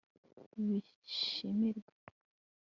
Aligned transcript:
bishimirwe 0.67 1.91